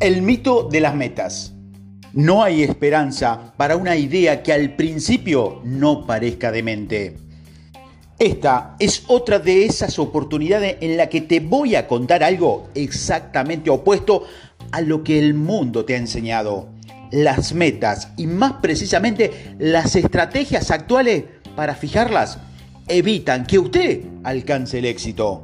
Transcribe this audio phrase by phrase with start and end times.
[0.00, 1.52] El mito de las metas.
[2.14, 7.18] No hay esperanza para una idea que al principio no parezca demente.
[8.18, 13.68] Esta es otra de esas oportunidades en la que te voy a contar algo exactamente
[13.68, 14.24] opuesto
[14.72, 16.70] a lo que el mundo te ha enseñado.
[17.10, 21.24] Las metas y más precisamente las estrategias actuales
[21.54, 22.38] para fijarlas
[22.88, 25.42] evitan que usted alcance el éxito.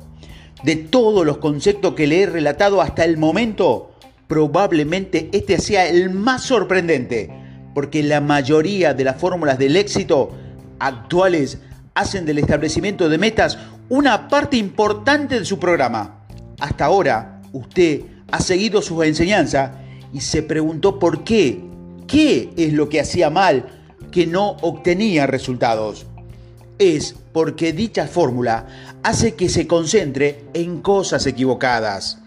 [0.62, 3.95] De todos los conceptos que le he relatado hasta el momento,
[4.28, 7.30] probablemente este sea el más sorprendente,
[7.74, 10.32] porque la mayoría de las fórmulas del éxito
[10.78, 11.58] actuales
[11.94, 13.58] hacen del establecimiento de metas
[13.88, 16.26] una parte importante de su programa.
[16.60, 19.70] Hasta ahora, usted ha seguido sus enseñanzas
[20.12, 21.60] y se preguntó por qué,
[22.06, 23.66] qué es lo que hacía mal,
[24.10, 26.06] que no obtenía resultados.
[26.78, 28.66] Es porque dicha fórmula
[29.02, 32.18] hace que se concentre en cosas equivocadas.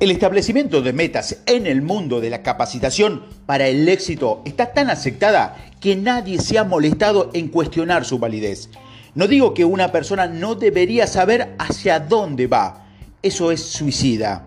[0.00, 4.90] El establecimiento de metas en el mundo de la capacitación para el éxito está tan
[4.90, 8.70] aceptada que nadie se ha molestado en cuestionar su validez.
[9.16, 12.86] No digo que una persona no debería saber hacia dónde va,
[13.22, 14.44] eso es suicida.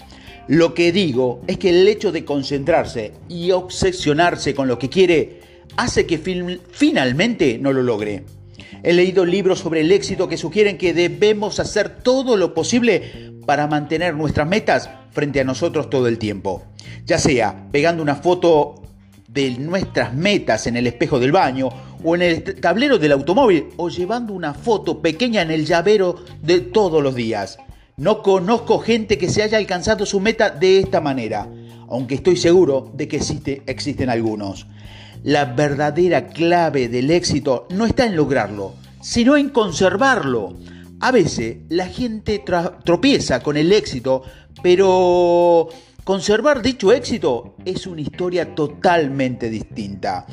[0.48, 5.42] Lo que digo es que el hecho de concentrarse y obsesionarse con lo que quiere
[5.76, 6.18] hace que
[6.72, 8.24] finalmente no lo logre.
[8.84, 13.68] He leído libros sobre el éxito que sugieren que debemos hacer todo lo posible para
[13.68, 16.64] mantener nuestras metas frente a nosotros todo el tiempo.
[17.06, 18.82] Ya sea pegando una foto
[19.28, 21.70] de nuestras metas en el espejo del baño
[22.04, 26.60] o en el tablero del automóvil o llevando una foto pequeña en el llavero de
[26.60, 27.58] todos los días.
[27.98, 31.48] No conozco gente que se haya alcanzado su meta de esta manera,
[31.88, 34.66] aunque estoy seguro de que existe, existen algunos.
[35.24, 40.56] La verdadera clave del éxito no está en lograrlo, sino en conservarlo.
[41.04, 42.44] A veces la gente
[42.86, 44.22] tropieza con el éxito,
[44.62, 45.68] pero
[46.04, 50.28] conservar dicho éxito es una historia totalmente distinta.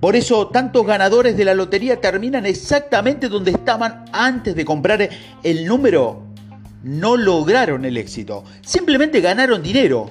[0.00, 5.06] Por eso tantos ganadores de la lotería terminan exactamente donde estaban antes de comprar
[5.42, 6.22] el número.
[6.82, 10.10] No lograron el éxito, simplemente ganaron dinero.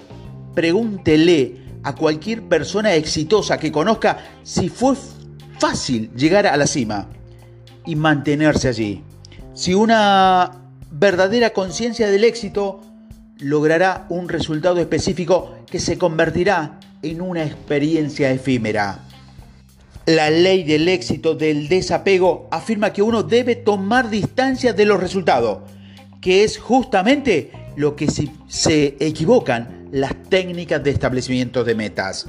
[0.53, 4.95] Pregúntele a cualquier persona exitosa que conozca si fue
[5.57, 7.09] fácil llegar a la cima
[7.87, 9.01] y mantenerse allí.
[9.53, 10.51] Si una
[10.89, 12.81] verdadera conciencia del éxito
[13.37, 18.99] logrará un resultado específico que se convertirá en una experiencia efímera.
[20.07, 25.59] La ley del éxito del desapego afirma que uno debe tomar distancia de los resultados,
[26.19, 32.27] que es justamente lo que se equivocan las técnicas de establecimiento de metas.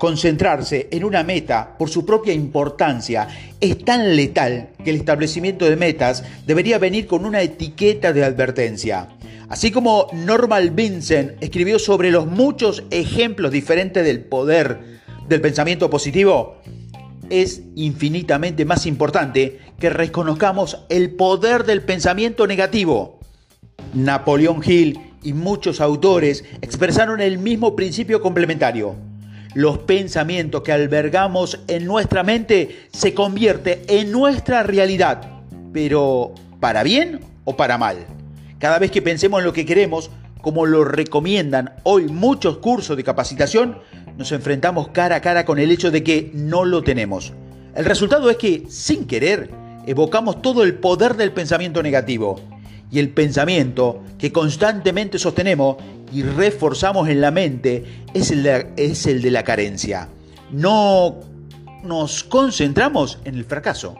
[0.00, 3.28] Concentrarse en una meta por su propia importancia
[3.60, 9.08] es tan letal que el establecimiento de metas debería venir con una etiqueta de advertencia.
[9.50, 14.80] Así como Normal Vincent escribió sobre los muchos ejemplos diferentes del poder
[15.28, 16.56] del pensamiento positivo,
[17.28, 23.20] es infinitamente más importante que reconozcamos el poder del pensamiento negativo.
[23.92, 29.09] Napoleón Hill y muchos autores expresaron el mismo principio complementario
[29.54, 37.20] los pensamientos que albergamos en nuestra mente se convierte en nuestra realidad, pero ¿para bien
[37.44, 38.06] o para mal?
[38.58, 43.04] Cada vez que pensemos en lo que queremos, como lo recomiendan hoy muchos cursos de
[43.04, 43.78] capacitación,
[44.16, 47.32] nos enfrentamos cara a cara con el hecho de que no lo tenemos.
[47.74, 49.50] El resultado es que, sin querer,
[49.86, 52.40] evocamos todo el poder del pensamiento negativo.
[52.90, 55.76] Y el pensamiento que constantemente sostenemos
[56.12, 57.84] y reforzamos en la mente
[58.14, 60.08] es el de, es el de la carencia.
[60.50, 61.16] No
[61.84, 63.96] nos concentramos en el fracaso.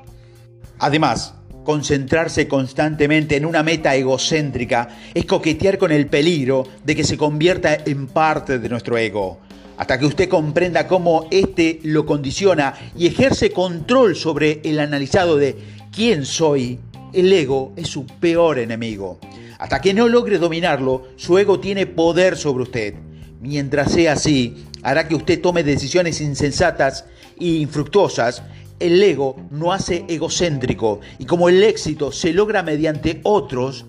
[0.78, 1.34] Además,
[1.64, 7.74] concentrarse constantemente en una meta egocéntrica es coquetear con el peligro de que se convierta
[7.74, 9.38] en parte de nuestro ego.
[9.76, 15.56] Hasta que usted comprenda cómo éste lo condiciona y ejerce control sobre el analizado de
[15.90, 16.78] quién soy,
[17.12, 19.18] el ego es su peor enemigo.
[19.60, 22.94] Hasta que no logre dominarlo, su ego tiene poder sobre usted.
[23.42, 27.04] Mientras sea así, hará que usted tome decisiones insensatas
[27.38, 28.42] e infructuosas.
[28.78, 33.84] El ego no hace egocéntrico y como el éxito se logra mediante otros,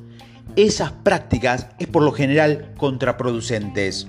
[0.57, 4.07] esas prácticas es por lo general contraproducentes.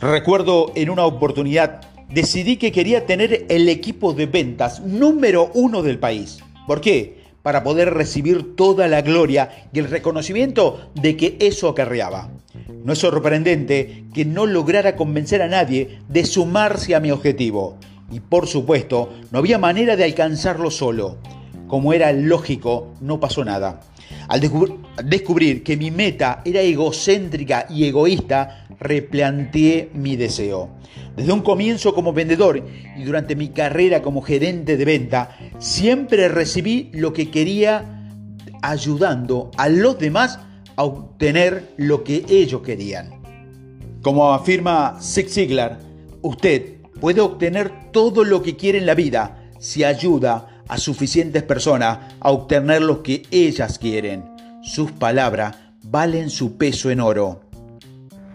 [0.00, 5.98] Recuerdo en una oportunidad decidí que quería tener el equipo de ventas número uno del
[5.98, 6.38] país.
[6.66, 7.27] ¿Por qué?
[7.48, 12.28] Para poder recibir toda la gloria y el reconocimiento de que eso acarreaba.
[12.84, 17.78] No es sorprendente que no lograra convencer a nadie de sumarse a mi objetivo.
[18.10, 21.16] Y por supuesto, no había manera de alcanzarlo solo.
[21.68, 23.80] Como era lógico, no pasó nada.
[24.28, 24.40] Al
[25.04, 30.68] descubrir que mi meta era egocéntrica y egoísta, replanteé mi deseo.
[31.16, 32.62] Desde un comienzo como vendedor
[32.96, 38.10] y durante mi carrera como gerente de venta, siempre recibí lo que quería
[38.60, 40.38] ayudando a los demás
[40.76, 43.22] a obtener lo que ellos querían.
[44.02, 45.78] Como afirma Zig Ziglar,
[46.20, 51.98] usted puede obtener todo lo que quiere en la vida si ayuda a suficientes personas
[52.20, 54.24] a obtener lo que ellas quieren.
[54.62, 57.42] Sus palabras valen su peso en oro.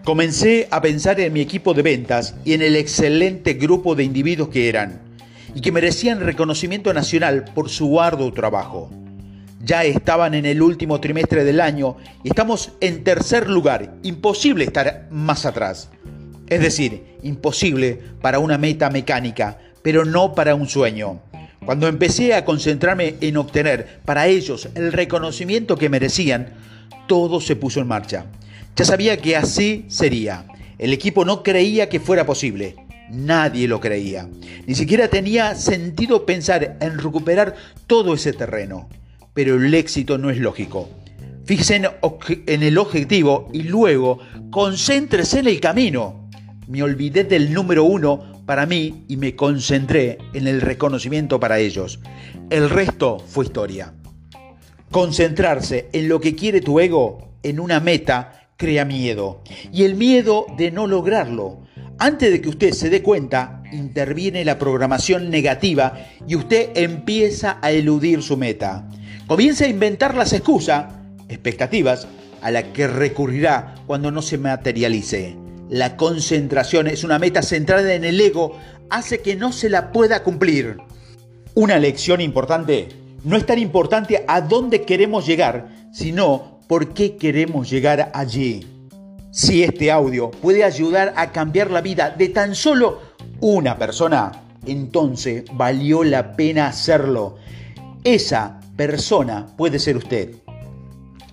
[0.04, 4.48] Comencé a pensar en mi equipo de ventas y en el excelente grupo de individuos
[4.48, 5.00] que eran
[5.54, 8.90] y que merecían reconocimiento nacional por su arduo trabajo.
[9.64, 13.94] Ya estaban en el último trimestre del año y estamos en tercer lugar.
[14.02, 15.88] Imposible estar más atrás.
[16.48, 21.20] Es decir, imposible para una meta mecánica, pero no para un sueño.
[21.64, 26.54] Cuando empecé a concentrarme en obtener para ellos el reconocimiento que merecían,
[27.06, 28.26] todo se puso en marcha.
[28.76, 30.46] Ya sabía que así sería.
[30.78, 32.76] El equipo no creía que fuera posible.
[33.10, 34.28] Nadie lo creía.
[34.66, 37.54] Ni siquiera tenía sentido pensar en recuperar
[37.86, 38.88] todo ese terreno
[39.34, 40.88] pero el éxito no es lógico.
[41.44, 41.82] Fíjense
[42.46, 44.20] en, el objetivo y luego
[44.50, 46.30] concéntrese en el camino.
[46.68, 52.00] Me olvidé del número uno para mí y me concentré en el reconocimiento para ellos.
[52.50, 53.94] El resto fue historia.
[54.90, 59.42] Concentrarse en lo que quiere tu ego, en una meta, crea miedo.
[59.72, 61.62] Y el miedo de no lograrlo.
[61.98, 67.70] Antes de que usted se dé cuenta, interviene la programación negativa y usted empieza a
[67.70, 68.88] eludir su meta.
[69.26, 70.86] Comienza a inventar las excusas,
[71.28, 72.06] expectativas,
[72.42, 75.43] a las que recurrirá cuando no se materialice.
[75.70, 78.58] La concentración es una meta centrada en el ego,
[78.90, 80.76] hace que no se la pueda cumplir.
[81.54, 82.88] Una lección importante,
[83.24, 88.66] no es tan importante a dónde queremos llegar, sino por qué queremos llegar allí.
[89.30, 93.00] Si este audio puede ayudar a cambiar la vida de tan solo
[93.40, 94.32] una persona,
[94.66, 97.36] entonces valió la pena hacerlo.
[98.04, 100.36] Esa persona puede ser usted.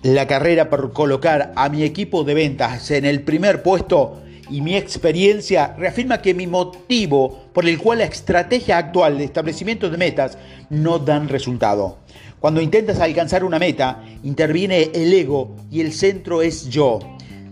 [0.02, 4.21] La carrera por colocar a mi equipo de ventas en el primer puesto
[4.52, 9.88] y mi experiencia reafirma que mi motivo por el cual la estrategia actual de establecimiento
[9.88, 10.36] de metas
[10.68, 11.96] no dan resultado.
[12.38, 16.98] Cuando intentas alcanzar una meta, interviene el ego y el centro es yo.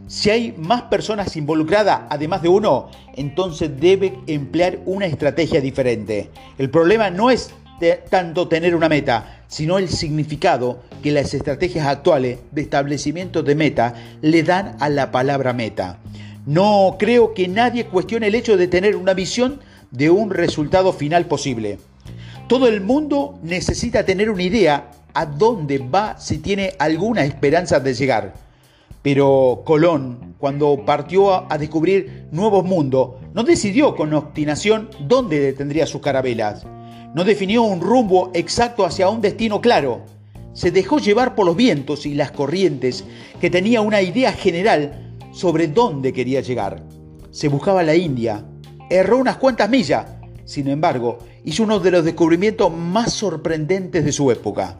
[0.09, 6.29] Si hay más personas involucradas, además de uno, entonces debe emplear una estrategia diferente.
[6.59, 7.51] El problema no es
[8.11, 13.95] tanto tener una meta, sino el significado que las estrategias actuales de establecimiento de meta
[14.21, 15.99] le dan a la palabra meta.
[16.47, 19.61] No creo que nadie cuestione el hecho de tener una visión
[19.91, 21.79] de un resultado final posible.
[22.49, 27.95] Todo el mundo necesita tener una idea a dónde va si tiene alguna esperanza de
[27.95, 28.35] llegar.
[29.03, 36.01] Pero Colón, cuando partió a descubrir nuevos mundos, no decidió con obstinación dónde detendría sus
[36.01, 36.67] carabelas
[37.15, 40.03] no definió un rumbo exacto hacia un destino claro.
[40.53, 43.05] Se dejó llevar por los vientos y las corrientes
[43.41, 46.83] que tenía una idea general sobre dónde quería llegar.
[47.31, 48.45] Se buscaba la India,
[48.89, 50.07] erró unas cuantas millas,
[50.45, 54.79] sin embargo, hizo uno de los descubrimientos más sorprendentes de su época.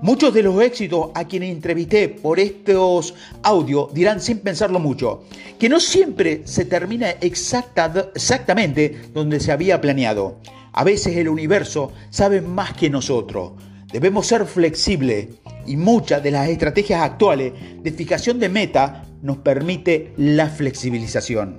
[0.00, 5.24] Muchos de los éxitos a quienes entrevisté por estos audios dirán sin pensarlo mucho,
[5.58, 10.38] que no siempre se termina exactamente donde se había planeado.
[10.72, 13.54] A veces el universo sabe más que nosotros.
[13.92, 15.30] Debemos ser flexibles
[15.68, 21.58] y muchas de las estrategias actuales de fijación de meta nos permite la flexibilización.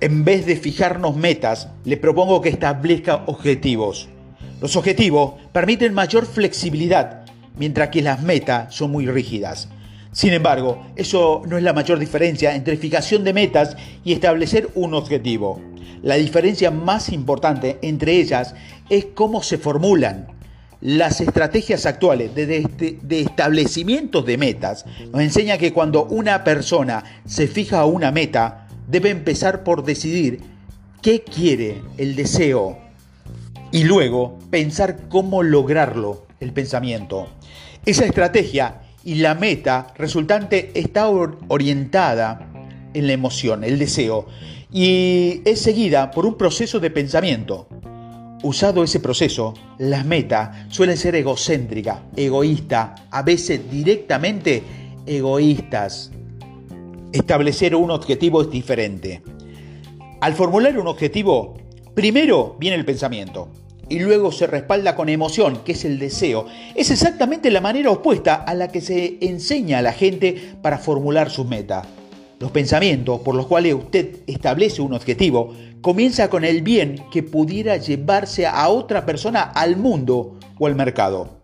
[0.00, 4.08] En vez de fijarnos metas, le propongo que establezca objetivos.
[4.60, 7.24] Los objetivos permiten mayor flexibilidad,
[7.56, 9.68] mientras que las metas son muy rígidas.
[10.12, 14.94] Sin embargo, eso no es la mayor diferencia entre fijación de metas y establecer un
[14.94, 15.60] objetivo.
[16.02, 18.54] La diferencia más importante entre ellas
[18.88, 20.35] es cómo se formulan.
[20.86, 22.64] Las estrategias actuales de,
[23.10, 29.64] establecimiento de metas nos enseñan que cuando una persona se fija una meta, debe empezar
[29.64, 30.42] por decidir
[31.02, 32.78] qué quiere, el deseo,
[33.72, 37.30] y luego pensar cómo lograrlo, el pensamiento.
[37.84, 42.48] Esa estrategia y la meta resultante está orientada
[42.94, 44.28] en la emoción, el deseo,
[44.72, 47.66] y es seguida por un proceso de pensamiento.
[48.46, 54.62] Usado ese proceso, las metas suelen ser egocéntricas, egoístas, a veces directamente
[55.04, 56.12] egoístas.
[57.10, 59.20] Establecer un objetivo es diferente.
[60.20, 61.54] Al formular un objetivo,
[61.92, 63.48] primero viene el pensamiento.
[63.88, 66.46] y luego se respalda con emoción, que es el deseo.
[66.76, 71.30] Es exactamente la manera opuesta a la que se enseña a la gente para formular
[71.30, 71.86] sus metas.
[72.38, 77.78] Los pensamientos por los cuales usted establece un objetivo comienza con el bien que pudiera
[77.78, 81.36] llevarse a otra persona al mundo o al mercado.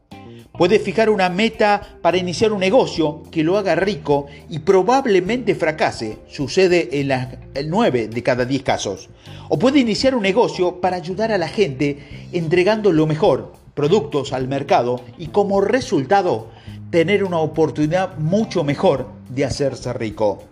[0.53, 6.19] Puede fijar una meta para iniciar un negocio que lo haga rico y probablemente fracase.
[6.29, 7.29] Sucede en las
[7.65, 9.09] 9 de cada 10 casos.
[9.49, 14.47] O puede iniciar un negocio para ayudar a la gente entregando lo mejor, productos al
[14.47, 16.49] mercado y como resultado
[16.91, 20.52] tener una oportunidad mucho mejor de hacerse rico.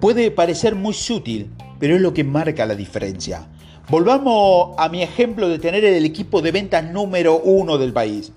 [0.00, 3.46] Puede parecer muy sutil, pero es lo que marca la diferencia.
[3.88, 8.32] Volvamos a mi ejemplo de tener el equipo de ventas número uno del país.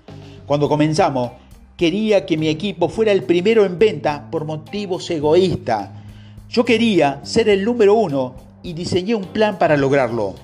[0.46, 1.32] Cuando comenzamos,
[1.76, 5.90] quería que mi equipo fuera el primero en venta por motivos egoístas.
[6.48, 10.34] Yo quería ser el número uno y diseñé un plan para lograrlo.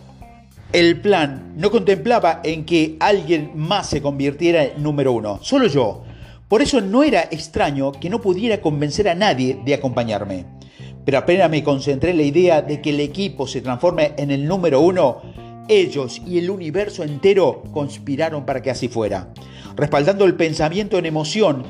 [0.73, 6.03] El plan no contemplaba en que alguien más se convirtiera en número uno, solo yo.
[6.49, 10.45] Por eso no era extraño que no pudiera convencer a nadie de acompañarme.
[11.05, 14.47] Pero apenas me concentré en la idea de que el equipo se transforme en el
[14.47, 15.21] número uno,
[15.69, 19.33] ellos y el universo entero conspiraron para que así fuera.
[19.77, 21.65] Respaldando el pensamiento en emoción,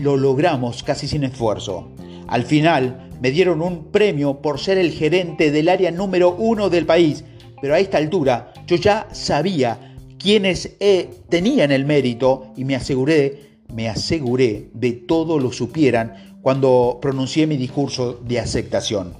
[0.00, 1.88] lo logramos casi sin esfuerzo.
[2.28, 6.86] Al final me dieron un premio por ser el gerente del área número uno del
[6.86, 7.24] país,
[7.60, 13.58] pero a esta altura yo ya sabía quiénes eh, tenían el mérito y me aseguré,
[13.74, 19.14] me aseguré de todo lo supieran cuando pronuncié mi discurso de aceptación.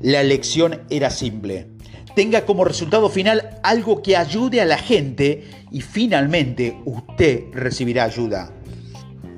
[0.00, 1.66] La lección era simple.
[2.14, 8.52] Tenga como resultado final algo que ayude a la gente y finalmente usted recibirá ayuda.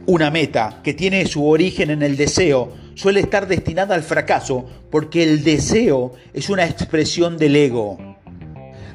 [0.06, 5.22] Una meta que tiene su origen en el deseo suele estar destinada al fracaso porque
[5.22, 7.98] el deseo es una expresión del ego.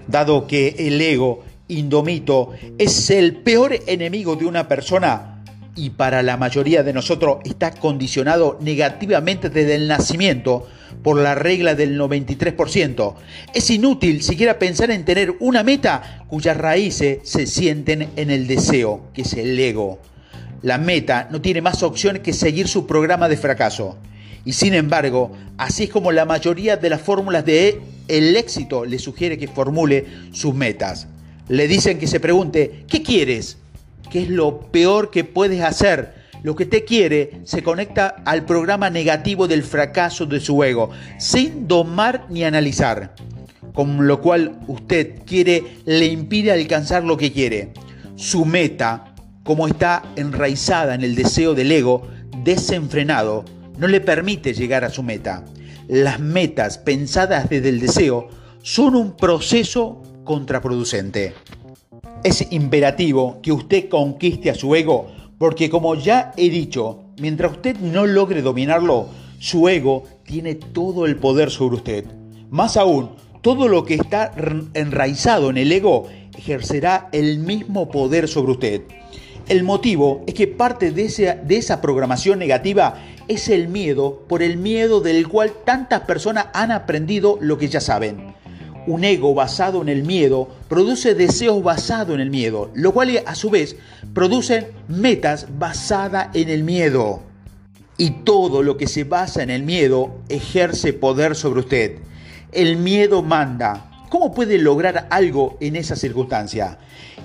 [0.08, 5.29] Dado que el ego indomito es el peor enemigo de una persona,
[5.80, 10.68] y para la mayoría de nosotros está condicionado negativamente desde el nacimiento
[11.04, 13.14] por la regla del 93%.
[13.54, 19.06] Es inútil siquiera pensar en tener una meta cuyas raíces se sienten en el deseo,
[19.14, 20.00] que es el ego.
[20.62, 23.98] La meta no tiene más opción que seguir su programa de fracaso.
[24.44, 29.00] Y sin embargo, así es como la mayoría de las fórmulas de el éxito le
[29.00, 31.08] sugiere que formule sus metas.
[31.48, 33.58] Le dicen que se pregunte, ¿qué quieres?
[34.10, 36.16] ¿Qué es lo peor que puedes hacer.
[36.42, 41.68] Lo que te quiere se conecta al programa negativo del fracaso de su ego, sin
[41.68, 43.14] domar ni analizar.
[43.74, 47.74] Con lo cual usted quiere, le impide alcanzar lo que quiere.
[48.16, 49.14] Su meta,
[49.44, 52.08] como está enraizada en el deseo del ego,
[52.44, 53.44] desenfrenado,
[53.78, 55.44] no le permite llegar a su meta.
[55.88, 58.30] Las metas pensadas desde el deseo
[58.62, 61.34] son un proceso contraproducente.
[62.24, 65.08] Es imperativo que usted conquiste a su ego
[65.38, 69.08] porque como ya he dicho, mientras usted no logre dominarlo,
[69.40, 72.06] su ego tiene todo el poder sobre usted.
[72.50, 73.12] Más aún,
[73.42, 74.34] todo lo que está
[74.74, 76.08] enraizado en el ego
[76.38, 78.82] ejercerá el mismo poder sobre usted.
[79.48, 82.96] El motivo es que parte de esa, de esa programación negativa
[83.30, 87.80] es el miedo, por el miedo del cual tantas personas han aprendido lo que ya
[87.80, 88.39] saben
[88.90, 93.36] un ego basado en el miedo produce deseos basados en el miedo, lo cual a
[93.36, 93.76] su vez
[94.16, 97.22] produce metas basadas en el miedo.
[97.98, 102.00] Y todo lo que se basa en el miedo ejerce poder sobre usted.
[102.52, 103.92] El miedo manda.
[104.10, 106.80] ¿Cómo puede lograr algo en esa circunstancia?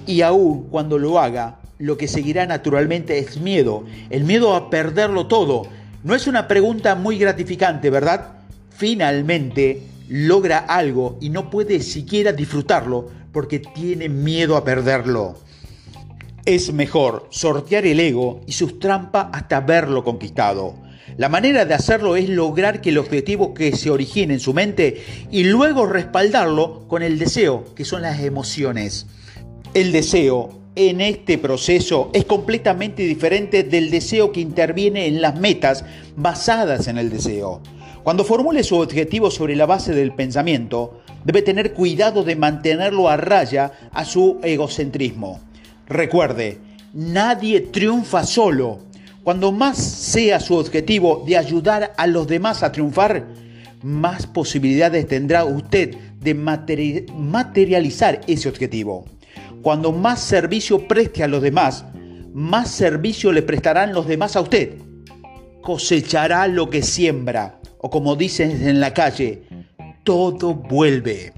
[0.06, 3.84] Y aún cuando lo haga, lo que seguirá naturalmente es miedo.
[4.10, 5.62] El miedo a perderlo todo.
[6.02, 8.32] No es una pregunta muy gratificante, ¿verdad?
[8.68, 15.38] Finalmente, logra algo y no puede siquiera disfrutarlo porque tiene miedo a perderlo.
[16.44, 20.74] Es mejor sortear el ego y sus trampas hasta verlo conquistado.
[21.16, 25.02] La manera de hacerlo es lograr que el objetivo que se origine en su mente
[25.30, 29.06] y luego respaldarlo con el deseo, que son las emociones.
[29.74, 35.84] El deseo en este proceso es completamente diferente del deseo que interviene en las metas
[36.16, 37.62] basadas en el deseo.
[38.04, 43.16] Cuando formule su objetivo sobre la base del pensamiento, debe tener cuidado de mantenerlo a
[43.16, 45.40] raya a su egocentrismo.
[45.86, 46.58] Recuerde,
[46.92, 48.80] nadie triunfa solo.
[49.22, 53.26] Cuando más sea su objetivo de ayudar a los demás a triunfar,
[53.82, 59.06] más posibilidades tendrá usted de materializar ese objetivo.
[59.62, 61.86] Cuando más servicio preste a los demás,
[62.34, 64.74] más servicio le prestarán los demás a usted.
[65.62, 69.42] Cosechará lo que siembra o como dicen en la calle,
[70.04, 71.34] todo vuelve.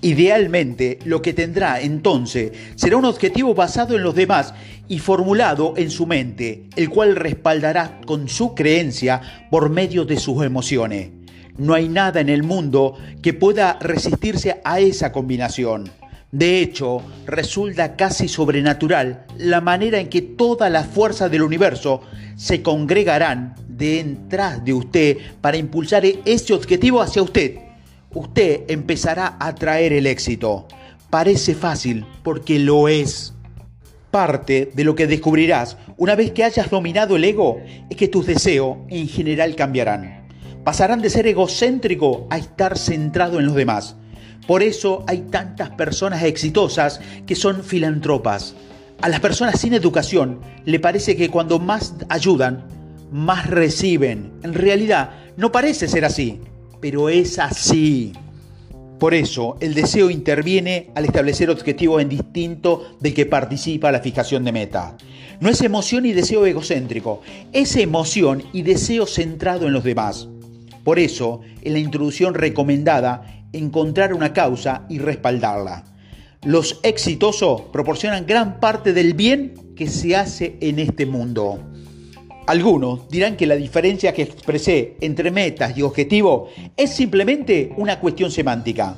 [0.00, 4.54] Idealmente, lo que tendrá entonces será un objetivo basado en los demás
[4.88, 10.42] y formulado en su mente, el cual respaldará con su creencia por medio de sus
[10.42, 11.10] emociones.
[11.58, 15.90] No hay nada en el mundo que pueda resistirse a esa combinación.
[16.32, 22.00] De hecho, resulta casi sobrenatural la manera en que todas las fuerzas del universo
[22.36, 27.58] se congregarán detrás de usted para impulsar ese objetivo hacia usted.
[28.14, 30.66] Usted empezará a traer el éxito.
[31.10, 33.34] Parece fácil porque lo es.
[34.10, 38.26] Parte de lo que descubrirás una vez que hayas dominado el ego es que tus
[38.26, 40.26] deseos en general cambiarán.
[40.64, 43.96] Pasarán de ser egocéntrico a estar centrado en los demás.
[44.46, 48.54] Por eso hay tantas personas exitosas que son filántropas.
[49.00, 52.64] A las personas sin educación le parece que cuando más ayudan,
[53.10, 54.32] más reciben.
[54.42, 56.40] En realidad no parece ser así,
[56.80, 58.12] pero es así.
[58.98, 64.44] Por eso, el deseo interviene al establecer objetivos en distinto del que participa la fijación
[64.44, 64.96] de meta.
[65.38, 67.20] No es emoción y deseo egocéntrico,
[67.52, 70.28] es emoción y deseo centrado en los demás.
[70.82, 75.84] Por eso, en la introducción recomendada, encontrar una causa y respaldarla.
[76.42, 81.60] Los exitosos proporcionan gran parte del bien que se hace en este mundo.
[82.46, 88.30] Algunos dirán que la diferencia que expresé entre metas y objetivo es simplemente una cuestión
[88.30, 88.96] semántica.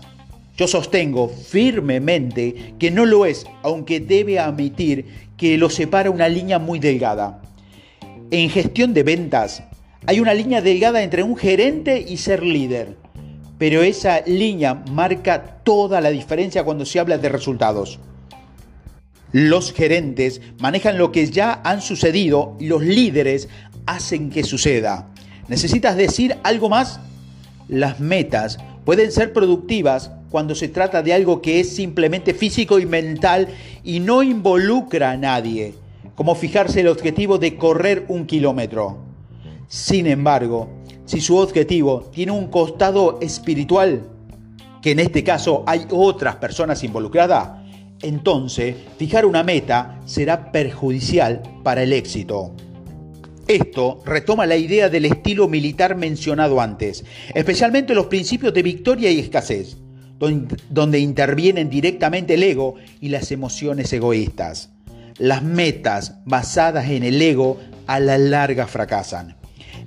[0.55, 5.07] Yo sostengo firmemente que no lo es, aunque debe admitir
[5.39, 7.41] que lo separa una línea muy delgada.
[8.31, 9.63] En gestión de ventas
[10.05, 12.97] hay una línea delgada entre un gerente y ser líder,
[13.57, 17.99] pero esa línea marca toda la diferencia cuando se habla de resultados.
[19.33, 23.49] Los gerentes manejan lo que ya han sucedido y los líderes
[23.87, 25.09] hacen que suceda.
[25.49, 27.01] ¿Necesitas decir algo más?
[27.69, 32.87] Las metas pueden ser productivas cuando se trata de algo que es simplemente físico y
[32.87, 33.49] mental
[33.85, 35.75] y no involucra a nadie,
[36.15, 38.99] como fijarse el objetivo de correr un kilómetro.
[39.69, 40.69] Sin embargo,
[41.05, 44.03] si su objetivo tiene un costado espiritual,
[44.83, 47.68] que en este caso hay otras personas involucradas,
[48.03, 52.55] entonces fijar una meta será perjudicial para el éxito.
[53.47, 59.19] Esto retoma la idea del estilo militar mencionado antes, especialmente los principios de victoria y
[59.19, 59.79] escasez,
[60.19, 64.71] donde intervienen directamente el ego y las emociones egoístas.
[65.17, 69.37] Las metas basadas en el ego a la larga fracasan.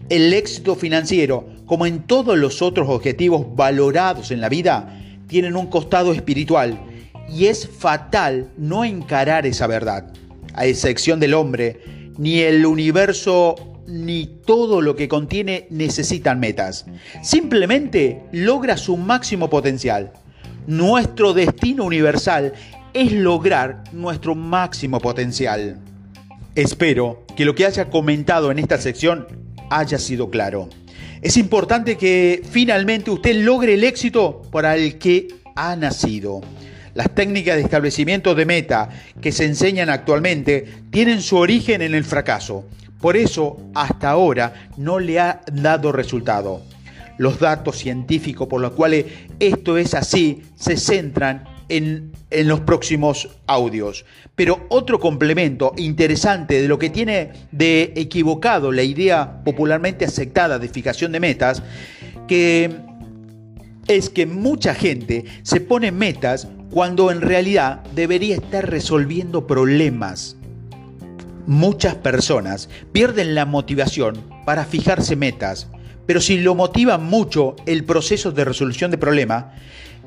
[0.10, 4.97] El éxito financiero, como en todos los otros objetivos valorados en la vida,
[5.28, 6.80] tienen un costado espiritual
[7.32, 10.12] y es fatal no encarar esa verdad.
[10.54, 11.80] A excepción del hombre,
[12.17, 13.56] ni el universo
[13.88, 16.86] ni todo lo que contiene necesitan metas.
[17.22, 20.13] Simplemente logra su máximo potencial.
[20.67, 22.54] Nuestro destino universal
[22.94, 25.80] es lograr nuestro máximo potencial.
[26.56, 29.28] Espero que lo que haya comentado en esta sección
[29.70, 30.70] haya sido claro.
[31.22, 36.41] Es importante que finalmente usted logre el éxito para el que ha nacido.
[36.94, 38.90] Las técnicas de establecimiento de meta
[39.22, 42.66] que se enseñan actualmente tienen su origen en el fracaso.
[43.00, 46.62] Por eso, hasta ahora, no le ha dado resultado.
[47.18, 49.06] Los datos científicos por los cuales
[49.40, 54.06] esto es así se centran en, en, los próximos audios.
[54.36, 60.68] Pero otro complemento interesante de lo que tiene de equivocado la idea popularmente aceptada de
[60.68, 61.64] fijación de metas,
[62.28, 62.91] que
[63.88, 70.38] es que mucha gente se pone metas cuando en realidad debería estar resolviendo problemas.
[71.48, 75.67] Muchas personas pierden la motivación para fijarse metas,
[76.06, 79.46] pero si lo motiva mucho el proceso de resolución de problemas,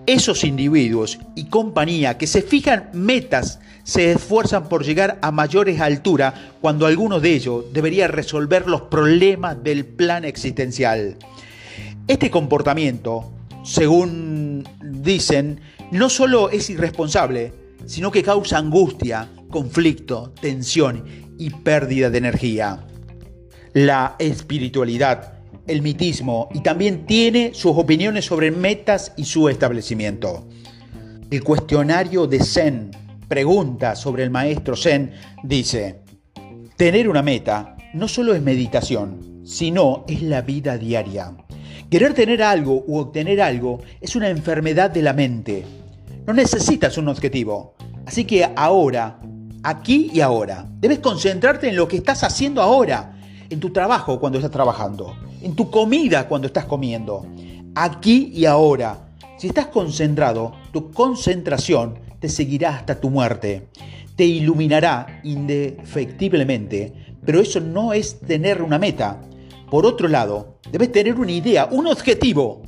[0.07, 6.35] esos individuos y compañía que se fijan metas se esfuerzan por llegar a mayores alturas
[6.61, 11.17] cuando alguno de ellos debería resolver los problemas del plan existencial.
[12.07, 13.34] Este comportamiento,
[13.65, 17.53] según dicen, no solo es irresponsable,
[17.87, 21.05] sino que causa angustia, conflicto, tensión
[21.39, 22.87] y pérdida de energía.
[23.73, 30.47] La espiritualidad, el mitismo y también tiene sus opiniones sobre metas y su establecimiento.
[31.31, 32.91] El cuestionario de Zen,
[33.29, 36.01] pregunta sobre el maestro Zen, dice,
[36.77, 41.35] tener una meta no solo es meditación, sino es la vida diaria.
[41.95, 45.65] Querer tener algo u obtener algo es una enfermedad de la mente.
[46.27, 47.77] No necesitas un objetivo.
[48.05, 49.21] Así que ahora,
[49.63, 53.17] aquí y ahora, debes concentrarte en lo que estás haciendo ahora,
[53.49, 57.29] en tu trabajo cuando estás trabajando, en tu comida cuando estás comiendo,
[57.77, 59.11] aquí y ahora.
[59.39, 63.69] Si estás concentrado, tu concentración te seguirá hasta tu muerte.
[64.17, 66.93] Te iluminará indefectiblemente,
[67.25, 69.21] pero eso no es tener una meta.
[69.71, 72.63] Por otro lado, debes tener una idea, un objetivo,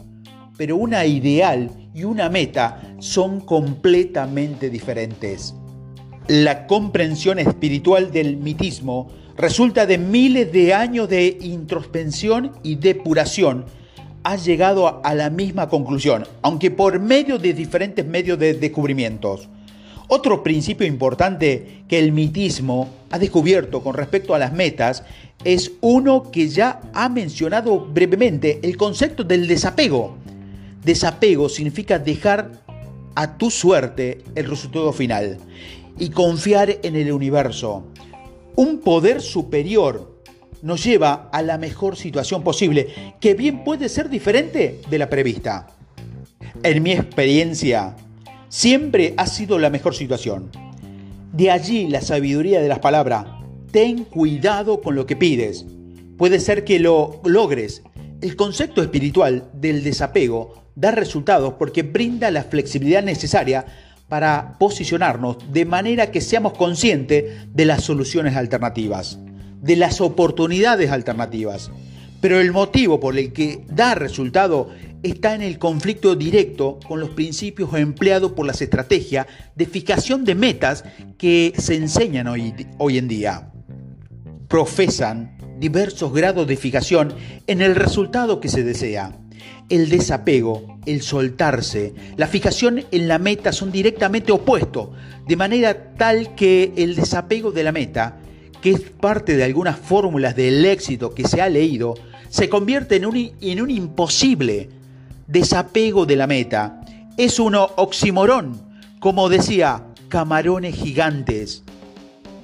[0.56, 5.54] pero una ideal y una meta son completamente diferentes.
[6.28, 13.66] La comprensión espiritual del mitismo resulta de miles de años de introspección y depuración.
[14.24, 19.48] Ha llegado a la misma conclusión, aunque por medio de diferentes medios de descubrimientos.
[20.08, 25.02] Otro principio importante que el mitismo ha descubierto con respecto a las metas
[25.44, 30.16] es uno que ya ha mencionado brevemente, el concepto del desapego.
[30.84, 32.52] Desapego significa dejar
[33.16, 35.38] a tu suerte el resultado final
[35.98, 37.84] y confiar en el universo.
[38.54, 40.16] Un poder superior
[40.62, 45.68] nos lleva a la mejor situación posible, que bien puede ser diferente de la prevista.
[46.62, 47.96] En mi experiencia,
[48.56, 50.50] siempre ha sido la mejor situación.
[51.34, 53.26] De allí la sabiduría de las palabras.
[53.70, 55.66] Ten cuidado con lo que pides.
[56.16, 57.82] Puede ser que lo logres.
[58.22, 63.66] El concepto espiritual del desapego da resultados porque brinda la flexibilidad necesaria
[64.08, 69.18] para posicionarnos de manera que seamos conscientes de las soluciones alternativas,
[69.60, 71.70] de las oportunidades alternativas.
[72.22, 74.70] Pero el motivo por el que da resultado
[75.06, 80.34] está en el conflicto directo con los principios empleados por las estrategias de fijación de
[80.34, 80.84] metas
[81.18, 83.52] que se enseñan hoy, hoy en día.
[84.48, 87.14] Profesan diversos grados de fijación
[87.46, 89.18] en el resultado que se desea
[89.68, 94.90] el desapego, el soltarse, la fijación en la meta son directamente opuestos,
[95.26, 98.18] de manera tal que el desapego de la meta,
[98.62, 101.94] que es parte de algunas fórmulas del éxito que se ha leído,
[102.28, 104.70] se convierte en un, en un imposible
[105.26, 106.80] desapego de la meta.
[107.16, 108.60] Es un oximorón,
[109.00, 111.62] como decía, camarones gigantes.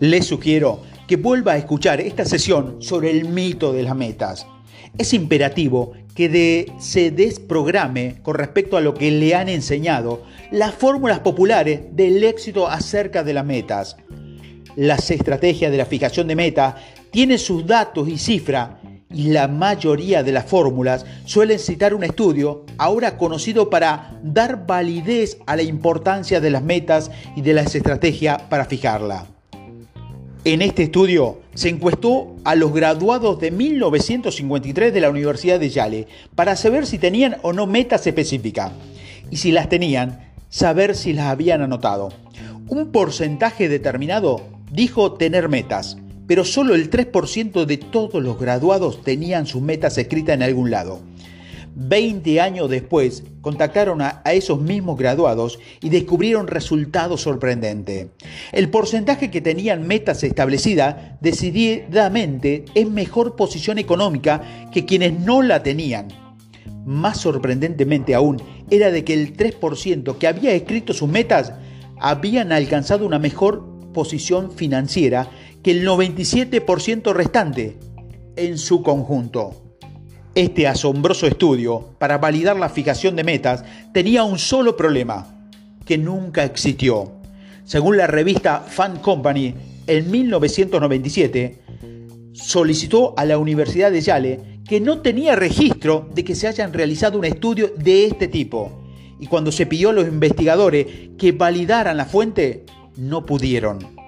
[0.01, 4.47] Les sugiero que vuelva a escuchar esta sesión sobre el mito de las metas.
[4.99, 11.21] Es imperativo que se desprograme con respecto a lo que le han enseñado las fórmulas
[11.21, 13.97] populares del éxito acerca de las metas.
[14.77, 16.75] Las estrategias de la fijación de metas
[17.11, 18.71] tienen sus datos y cifras
[19.13, 25.57] la mayoría de las fórmulas suelen citar un estudio ahora conocido para dar validez a
[25.57, 29.27] la importancia de las metas y de las estrategias para fijarla.
[30.45, 36.09] En este estudio se encuestó a los graduados de 1953 de la Universidad de Yale
[36.35, 38.73] para saber si tenían o no metas específicas
[39.31, 42.09] y si las tenían, saber si las habían anotado.
[42.67, 44.41] Un porcentaje determinado
[44.73, 45.97] dijo tener metas,
[46.27, 51.01] pero solo el 3% de todos los graduados tenían sus metas escritas en algún lado.
[51.75, 58.09] 20 años después, contactaron a, esos mismos graduados y descubrieron resultados sorprendentes.
[58.53, 65.63] El porcentaje que tenían metas establecidas decididamente en mejor posición económica que quienes no la
[65.63, 66.09] tenían.
[66.85, 71.53] Más sorprendentemente aún, era de que el 3% que había escrito sus metas
[71.99, 75.31] habían alcanzado una mejor posición financiera
[75.63, 77.79] que el 97% restante
[78.37, 79.63] en su conjunto.
[80.35, 85.49] Este asombroso estudio, para validar la fijación de metas, tenía un solo problema,
[85.85, 87.13] que nunca existió.
[87.65, 89.55] Según la revista Fan Company,
[89.87, 91.59] en 1997,
[92.33, 97.19] solicitó a la Universidad de Yale que no tenía registro de que se hayan realizado
[97.19, 98.85] un estudio de este tipo.
[99.21, 100.87] Y cuando se pidió a los investigadores
[101.19, 102.65] que validaran la fuente,
[102.97, 104.02] no pudieron.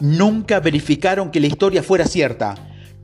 [0.00, 2.54] Nunca verificaron que la historia fuera cierta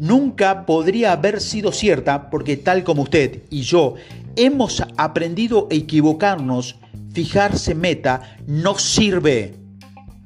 [0.00, 3.96] nunca podría haber sido cierta porque tal como usted y yo
[4.34, 6.76] hemos aprendido a equivocarnos,
[7.12, 9.56] fijarse meta no sirve.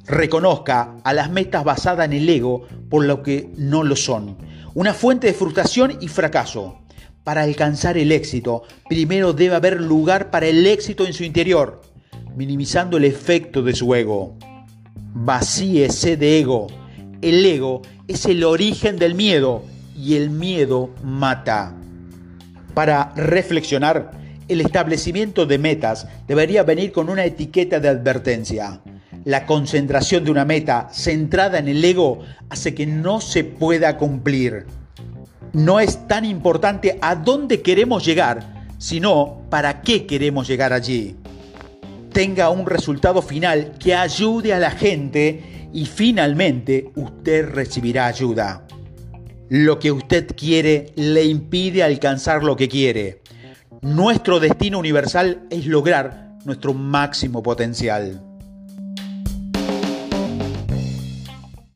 [0.06, 4.38] Reconozca a las metas basadas en el ego por lo que no lo son.
[4.74, 6.80] Una fuente de frustración y fracaso.
[7.24, 11.80] Para alcanzar el éxito, primero debe haber lugar para el éxito en su interior,
[12.36, 14.36] minimizando el efecto de su ego.
[15.16, 16.66] Vacíese de ego.
[17.22, 19.62] El ego es el origen del miedo
[19.96, 21.72] y el miedo mata.
[22.74, 24.10] Para reflexionar,
[24.48, 28.80] el establecimiento de metas debería venir con una etiqueta de advertencia.
[29.24, 32.18] La concentración de una meta centrada en el ego
[32.50, 34.66] hace que no se pueda cumplir.
[35.52, 41.14] No es tan importante a dónde queremos llegar, sino para qué queremos llegar allí.
[42.14, 48.68] Tenga un resultado final que ayude a la gente y finalmente usted recibirá ayuda.
[49.48, 53.20] Lo que usted quiere le impide alcanzar lo que quiere.
[53.82, 58.23] Nuestro destino universal es lograr nuestro máximo potencial.